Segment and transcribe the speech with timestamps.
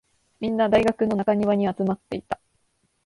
[0.39, 2.39] みんな、大学の中庭に集まっていた。